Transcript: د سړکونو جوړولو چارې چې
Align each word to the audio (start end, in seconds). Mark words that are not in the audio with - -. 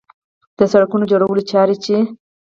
د 0.57 0.59
سړکونو 0.71 1.09
جوړولو 1.11 1.41
چارې 1.51 1.75
چې 1.83 1.95